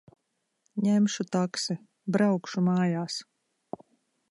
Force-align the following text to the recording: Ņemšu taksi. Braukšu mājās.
Ņemšu 0.85 1.25
taksi. 1.35 1.77
Braukšu 2.17 2.65
mājās. 2.71 3.21